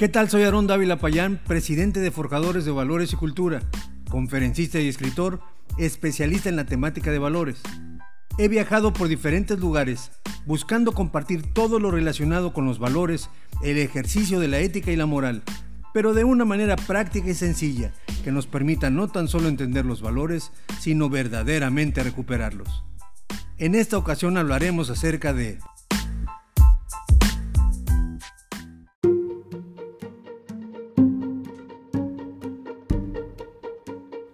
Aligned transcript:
¿Qué 0.00 0.08
tal? 0.08 0.30
Soy 0.30 0.44
Aarón 0.44 0.66
Dávila 0.66 0.96
Payán, 0.96 1.38
presidente 1.46 2.00
de 2.00 2.10
Forjadores 2.10 2.64
de 2.64 2.70
Valores 2.70 3.12
y 3.12 3.16
Cultura, 3.16 3.60
conferencista 4.08 4.80
y 4.80 4.88
escritor, 4.88 5.42
especialista 5.76 6.48
en 6.48 6.56
la 6.56 6.64
temática 6.64 7.10
de 7.10 7.18
valores. 7.18 7.60
He 8.38 8.48
viajado 8.48 8.94
por 8.94 9.08
diferentes 9.08 9.58
lugares 9.58 10.10
buscando 10.46 10.92
compartir 10.92 11.52
todo 11.52 11.78
lo 11.78 11.90
relacionado 11.90 12.54
con 12.54 12.64
los 12.64 12.78
valores, 12.78 13.28
el 13.62 13.76
ejercicio 13.76 14.40
de 14.40 14.48
la 14.48 14.60
ética 14.60 14.90
y 14.90 14.96
la 14.96 15.04
moral, 15.04 15.42
pero 15.92 16.14
de 16.14 16.24
una 16.24 16.46
manera 16.46 16.76
práctica 16.76 17.28
y 17.28 17.34
sencilla 17.34 17.92
que 18.24 18.32
nos 18.32 18.46
permita 18.46 18.88
no 18.88 19.08
tan 19.08 19.28
solo 19.28 19.48
entender 19.48 19.84
los 19.84 20.00
valores, 20.00 20.50
sino 20.78 21.10
verdaderamente 21.10 22.02
recuperarlos. 22.02 22.84
En 23.58 23.74
esta 23.74 23.98
ocasión 23.98 24.38
hablaremos 24.38 24.88
acerca 24.88 25.34
de 25.34 25.58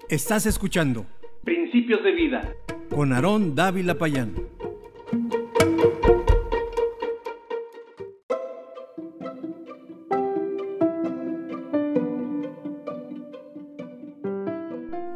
Estás 0.09 0.47
escuchando 0.47 1.05
Principios 1.43 2.01
de 2.05 2.13
Vida 2.13 2.55
con 2.95 3.13
Aarón 3.13 3.57
Dávila 3.57 3.99
Payán. 3.99 4.37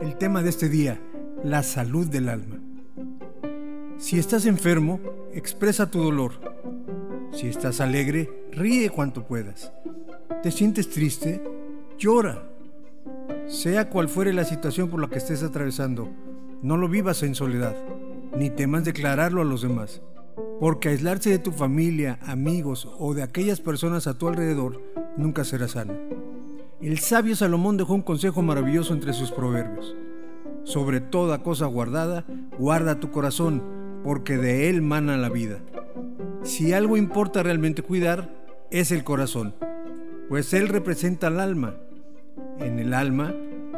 El 0.01 0.17
tema 0.19 0.43
de 0.43 0.49
este 0.49 0.69
día, 0.69 1.01
la 1.45 1.63
salud 1.63 2.09
del 2.09 2.29
alma. 2.29 2.59
Si 3.97 4.19
estás 4.19 4.45
enfermo, 4.45 4.99
expresa 5.33 5.89
tu 5.89 6.03
dolor. 6.03 6.33
Si 7.31 7.47
estás 7.47 7.81
alegre, 7.81 8.29
ríe 8.51 8.91
cuanto 8.91 9.25
puedas. 9.25 9.73
¿Te 10.43 10.51
sientes 10.51 10.91
triste? 10.91 11.41
Llora. 11.97 12.50
Sea 13.51 13.91
cual 13.91 14.09
fuere 14.09 14.33
la 14.33 14.45
situación 14.45 14.89
por 14.89 15.01
la 15.01 15.09
que 15.09 15.19
estés 15.19 15.43
atravesando, 15.43 16.09
no 16.63 16.77
lo 16.77 16.89
vivas 16.89 17.25
en 17.25 17.35
soledad, 17.35 17.75
ni 18.37 18.49
temas 18.49 18.85
declararlo 18.85 19.43
a 19.43 19.45
los 19.45 19.63
demás, 19.63 20.03
porque 20.61 20.91
aislarse 20.91 21.31
de 21.31 21.41
tu 21.41 21.51
familia, 21.51 22.21
amigos 22.23 22.89
o 23.01 23.13
de 23.13 23.25
aquellas 23.25 23.61
personas 23.61 24.07
a 24.07 24.17
tu 24.17 24.29
alrededor 24.29 24.81
nunca 25.17 25.43
será 25.43 25.67
sano. 25.67 25.95
El 26.81 27.01
sabio 27.01 27.35
Salomón 27.35 27.77
dejó 27.77 27.93
un 27.95 28.03
consejo 28.03 28.41
maravilloso 28.41 28.95
entre 28.95 29.13
sus 29.13 29.33
proverbios. 29.33 29.97
Sobre 30.63 31.01
toda 31.01 31.43
cosa 31.43 31.67
guardada, 31.67 32.25
guarda 32.57 33.01
tu 33.01 33.11
corazón, 33.11 33.65
porque 34.05 34.37
de 34.37 34.71
él 34.71 34.81
mana 34.81 35.17
la 35.17 35.29
vida. 35.29 35.59
Si 36.45 36.73
algo 36.73 36.97
importa 36.97 37.43
realmente 37.43 37.83
cuidar, 37.83 38.33
es 38.71 38.93
el 38.93 39.03
corazón, 39.03 39.57
pues 40.29 40.55
él 40.55 40.69
representa 40.69 41.27
al 41.27 41.41
alma 41.41 41.75
en 42.61 42.79
el 42.79 42.95
alma 42.95 43.35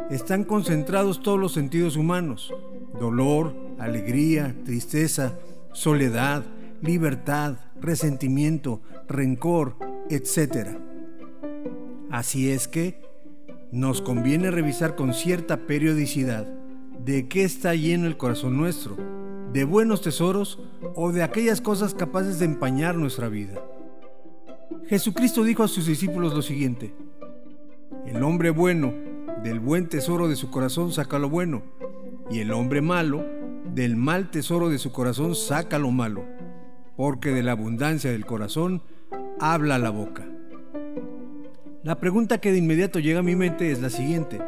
están 0.09 0.43
concentrados 0.43 1.21
todos 1.21 1.39
los 1.39 1.53
sentidos 1.53 1.95
humanos, 1.95 2.53
dolor, 2.99 3.55
alegría, 3.79 4.55
tristeza, 4.65 5.37
soledad, 5.71 6.43
libertad, 6.81 7.55
resentimiento, 7.81 8.81
rencor, 9.07 9.75
etc. 10.09 10.77
Así 12.11 12.51
es 12.51 12.67
que 12.67 13.01
nos 13.71 14.01
conviene 14.01 14.51
revisar 14.51 14.95
con 14.95 15.13
cierta 15.13 15.65
periodicidad 15.65 16.45
de 17.03 17.27
qué 17.27 17.43
está 17.43 17.73
lleno 17.73 18.05
el 18.05 18.17
corazón 18.17 18.55
nuestro, 18.55 18.97
de 19.51 19.63
buenos 19.63 20.01
tesoros 20.01 20.59
o 20.95 21.11
de 21.11 21.23
aquellas 21.23 21.61
cosas 21.61 21.93
capaces 21.93 22.39
de 22.39 22.45
empañar 22.45 22.95
nuestra 22.95 23.29
vida. 23.29 23.63
Jesucristo 24.87 25.43
dijo 25.43 25.63
a 25.63 25.67
sus 25.67 25.87
discípulos 25.87 26.33
lo 26.33 26.41
siguiente, 26.41 26.93
el 28.05 28.21
hombre 28.21 28.49
bueno 28.49 28.93
del 29.43 29.59
buen 29.59 29.87
tesoro 29.87 30.27
de 30.27 30.35
su 30.35 30.49
corazón 30.49 30.91
saca 30.91 31.19
lo 31.19 31.29
bueno, 31.29 31.63
y 32.29 32.39
el 32.39 32.51
hombre 32.51 32.81
malo 32.81 33.25
del 33.73 33.95
mal 33.95 34.29
tesoro 34.29 34.69
de 34.69 34.77
su 34.77 34.91
corazón 34.91 35.35
saca 35.35 35.79
lo 35.79 35.91
malo, 35.91 36.25
porque 36.95 37.31
de 37.31 37.43
la 37.43 37.53
abundancia 37.53 38.11
del 38.11 38.25
corazón 38.25 38.81
habla 39.39 39.77
la 39.77 39.89
boca. 39.89 40.27
La 41.83 41.99
pregunta 41.99 42.39
que 42.39 42.51
de 42.51 42.57
inmediato 42.59 42.99
llega 42.99 43.19
a 43.19 43.23
mi 43.23 43.35
mente 43.35 43.71
es 43.71 43.81
la 43.81 43.89
siguiente. 43.89 44.41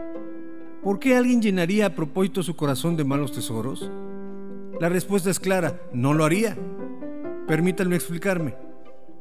¿Por 0.83 0.99
qué 0.99 1.15
alguien 1.15 1.41
llenaría 1.41 1.87
a 1.87 1.95
propósito 1.95 2.43
su 2.43 2.55
corazón 2.55 2.95
de 2.95 3.03
malos 3.03 3.33
tesoros? 3.33 3.91
La 4.79 4.89
respuesta 4.89 5.29
es 5.29 5.39
clara, 5.39 5.81
no 5.91 6.13
lo 6.13 6.23
haría. 6.23 6.57
Permítanme 7.47 7.95
explicarme. 7.95 8.55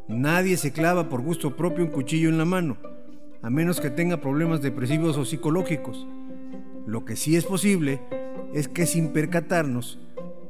Nadie 0.06 0.56
se 0.56 0.72
clava 0.72 1.08
por 1.08 1.22
gusto 1.22 1.56
propio 1.56 1.84
un 1.84 1.90
cuchillo 1.90 2.28
en 2.28 2.38
la 2.38 2.44
mano 2.44 2.94
a 3.44 3.50
menos 3.50 3.78
que 3.78 3.91
tenga 3.91 4.22
problemas 4.22 4.62
depresivos 4.62 5.19
o 5.19 5.27
psicológicos. 5.27 6.06
Lo 6.87 7.05
que 7.05 7.15
sí 7.15 7.37
es 7.37 7.44
posible 7.44 8.00
es 8.55 8.69
que 8.69 8.87
sin 8.87 9.09
percatarnos, 9.09 10.00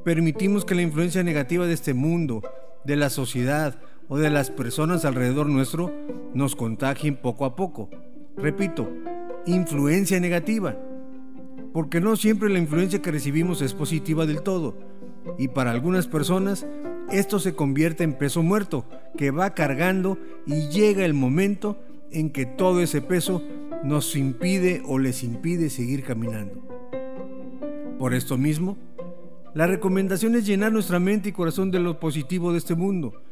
permitimos 0.05 0.65
que 0.65 0.77
la 0.77 0.83
influencia 0.83 1.25
negativa 1.25 1.67
de 1.67 1.75
este 1.75 1.93
mundo, 1.93 2.41
de 2.85 2.95
la 2.95 3.11
sociedad 3.11 3.81
o 4.07 4.17
de 4.17 4.31
las 4.31 4.51
personas 4.51 5.05
alrededor 5.05 5.49
nuestro 5.49 5.93
nos 6.35 6.55
contagien 6.55 7.17
poco 7.17 7.47
a 7.47 7.57
poco. 7.57 7.91
Repito, 8.37 8.89
influencia 9.45 10.21
negativa. 10.21 10.77
Porque 11.73 12.01
no 12.01 12.15
siempre 12.15 12.49
la 12.49 12.61
influencia 12.61 13.03
que 13.03 13.11
recibimos 13.11 13.61
es 13.61 13.75
positiva 13.75 14.25
del 14.25 14.43
todo. 14.43 14.79
Y 15.37 15.49
para 15.49 15.73
algunas 15.73 16.07
personas 16.07 16.65
esto 17.11 17.41
se 17.41 17.57
convierte 17.57 18.05
en 18.05 18.13
peso 18.13 18.45
muerto 18.45 18.85
que 19.17 19.33
va 19.33 19.53
cargando 19.53 20.17
y 20.47 20.69
llega 20.69 21.05
el 21.05 21.15
momento 21.15 21.77
en 22.11 22.31
que 22.31 22.47
todo 22.47 22.81
ese 22.81 23.01
peso 23.01 23.43
nos 23.83 24.17
impide 24.17 24.83
o 24.87 24.99
les 24.99 25.23
impide 25.23 25.71
seguir 25.71 26.05
caminando. 26.05 26.63
Por 27.99 28.15
esto 28.15 28.39
mismo, 28.39 28.77
la 29.55 29.67
recomendación 29.67 30.35
es 30.35 30.47
llenar 30.47 30.73
nuestra 30.73 30.99
mente 30.99 31.29
y 31.29 31.33
corazón 31.33 31.71
de 31.71 31.79
lo 31.79 32.01
positivo 32.01 32.53
de 32.53 32.59
este 32.59 32.75
mundo, 32.75 33.23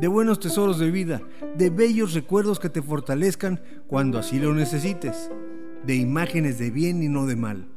de 0.00 0.08
buenos 0.08 0.40
tesoros 0.40 0.78
de 0.78 0.90
vida, 0.90 1.22
de 1.56 1.70
bellos 1.70 2.14
recuerdos 2.14 2.58
que 2.58 2.68
te 2.68 2.82
fortalezcan 2.82 3.60
cuando 3.86 4.18
así 4.18 4.38
lo 4.40 4.54
necesites, 4.54 5.30
de 5.84 5.94
imágenes 5.94 6.58
de 6.58 6.70
bien 6.70 7.02
y 7.02 7.08
no 7.08 7.26
de 7.26 7.36
mal. 7.36 7.68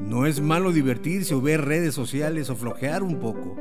No 0.00 0.26
es 0.26 0.40
malo 0.40 0.72
divertirse 0.72 1.34
o 1.34 1.40
ver 1.40 1.64
redes 1.64 1.94
sociales 1.94 2.50
o 2.50 2.56
flojear 2.56 3.02
un 3.02 3.18
poco. 3.18 3.56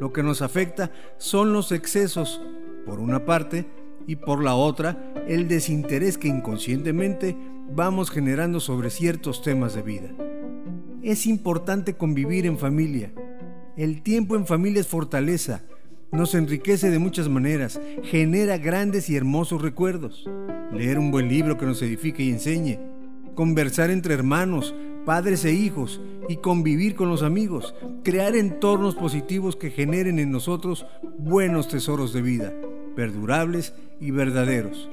Lo 0.00 0.12
que 0.12 0.22
nos 0.22 0.40
afecta 0.40 0.90
son 1.18 1.52
los 1.52 1.72
excesos, 1.72 2.40
por 2.86 2.98
una 2.98 3.26
parte, 3.26 3.66
y 4.10 4.16
por 4.16 4.42
la 4.42 4.56
otra 4.56 5.14
el 5.28 5.46
desinterés 5.46 6.18
que 6.18 6.26
inconscientemente 6.26 7.36
vamos 7.72 8.10
generando 8.10 8.58
sobre 8.58 8.90
ciertos 8.90 9.40
temas 9.40 9.72
de 9.76 9.82
vida. 9.82 10.08
Es 11.00 11.26
importante 11.26 11.94
convivir 11.94 12.44
en 12.44 12.58
familia. 12.58 13.12
El 13.76 14.02
tiempo 14.02 14.34
en 14.34 14.48
familia 14.48 14.80
es 14.80 14.88
fortaleza, 14.88 15.62
nos 16.10 16.34
enriquece 16.34 16.90
de 16.90 16.98
muchas 16.98 17.28
maneras, 17.28 17.80
genera 18.02 18.58
grandes 18.58 19.08
y 19.10 19.16
hermosos 19.16 19.62
recuerdos. 19.62 20.28
Leer 20.72 20.98
un 20.98 21.12
buen 21.12 21.28
libro 21.28 21.56
que 21.56 21.66
nos 21.66 21.80
edifique 21.80 22.24
y 22.24 22.30
enseñe, 22.30 22.80
conversar 23.36 23.90
entre 23.90 24.14
hermanos, 24.14 24.74
padres 25.06 25.44
e 25.44 25.52
hijos 25.52 26.00
y 26.28 26.38
convivir 26.38 26.96
con 26.96 27.08
los 27.08 27.22
amigos, 27.22 27.76
crear 28.02 28.34
entornos 28.34 28.96
positivos 28.96 29.54
que 29.54 29.70
generen 29.70 30.18
en 30.18 30.32
nosotros 30.32 30.84
buenos 31.16 31.68
tesoros 31.68 32.12
de 32.12 32.22
vida 32.22 32.52
perdurables 32.94 33.74
y 34.00 34.10
verdaderos. 34.10 34.88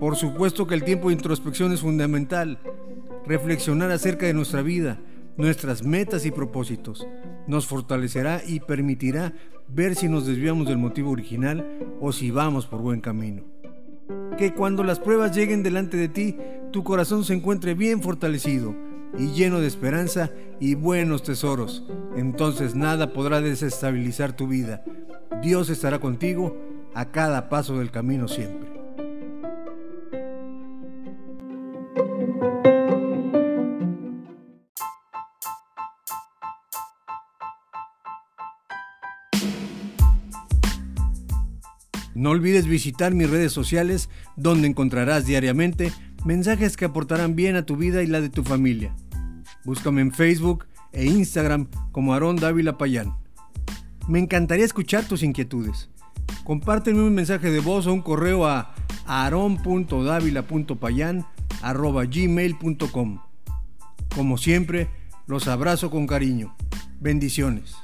Por 0.00 0.16
supuesto 0.16 0.66
que 0.66 0.74
el 0.74 0.84
tiempo 0.84 1.08
de 1.08 1.14
introspección 1.14 1.72
es 1.72 1.80
fundamental. 1.80 2.58
Reflexionar 3.26 3.90
acerca 3.90 4.26
de 4.26 4.34
nuestra 4.34 4.62
vida, 4.62 4.98
nuestras 5.36 5.84
metas 5.84 6.26
y 6.26 6.30
propósitos, 6.30 7.06
nos 7.46 7.66
fortalecerá 7.66 8.42
y 8.44 8.60
permitirá 8.60 9.32
ver 9.68 9.94
si 9.94 10.08
nos 10.08 10.26
desviamos 10.26 10.66
del 10.66 10.78
motivo 10.78 11.10
original 11.10 11.64
o 12.00 12.12
si 12.12 12.30
vamos 12.30 12.66
por 12.66 12.80
buen 12.80 13.00
camino. 13.00 13.44
Que 14.36 14.52
cuando 14.52 14.82
las 14.82 14.98
pruebas 14.98 15.36
lleguen 15.36 15.62
delante 15.62 15.96
de 15.96 16.08
ti, 16.08 16.36
tu 16.72 16.82
corazón 16.82 17.24
se 17.24 17.34
encuentre 17.34 17.74
bien 17.74 18.02
fortalecido 18.02 18.74
y 19.16 19.28
lleno 19.32 19.60
de 19.60 19.66
esperanza 19.66 20.30
y 20.58 20.74
buenos 20.74 21.22
tesoros. 21.22 21.84
Entonces 22.16 22.74
nada 22.74 23.12
podrá 23.12 23.40
desestabilizar 23.40 24.34
tu 24.34 24.48
vida. 24.48 24.84
Dios 25.42 25.70
estará 25.70 25.98
contigo 25.98 26.56
a 26.94 27.06
cada 27.06 27.48
paso 27.48 27.78
del 27.78 27.90
camino 27.90 28.28
siempre. 28.28 28.70
No 42.14 42.30
olvides 42.30 42.66
visitar 42.66 43.14
mis 43.14 43.28
redes 43.28 43.52
sociales 43.52 44.08
donde 44.36 44.68
encontrarás 44.68 45.26
diariamente 45.26 45.92
mensajes 46.24 46.76
que 46.76 46.84
aportarán 46.84 47.34
bien 47.34 47.56
a 47.56 47.66
tu 47.66 47.76
vida 47.76 48.02
y 48.02 48.06
la 48.06 48.20
de 48.20 48.28
tu 48.28 48.44
familia. 48.44 48.94
Búscame 49.64 50.02
en 50.02 50.12
Facebook 50.12 50.66
e 50.92 51.06
Instagram 51.06 51.68
como 51.90 52.12
Aarón 52.12 52.36
Dávila 52.36 52.78
Payán. 52.78 53.16
Me 54.08 54.18
encantaría 54.18 54.64
escuchar 54.64 55.04
tus 55.04 55.22
inquietudes 55.22 55.91
compárteme 56.44 57.02
un 57.02 57.14
mensaje 57.14 57.50
de 57.50 57.60
voz 57.60 57.86
o 57.86 57.92
un 57.92 58.02
correo 58.02 58.46
a 58.46 58.74
gmail.com 62.04 63.18
Como 64.14 64.38
siempre, 64.38 64.88
los 65.26 65.48
abrazo 65.48 65.90
con 65.90 66.06
cariño. 66.06 66.54
Bendiciones. 67.00 67.76